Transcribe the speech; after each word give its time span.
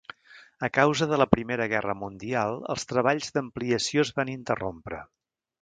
A 0.67 0.69
causa 0.77 1.07
de 1.11 1.19
la 1.23 1.27
Primera 1.33 1.67
Guerra 1.75 1.95
Mundial 1.99 2.57
els 2.75 2.89
treballs 2.95 3.31
d'ampliació 3.37 4.07
es 4.09 4.15
van 4.21 4.37
interrompre. 4.39 5.05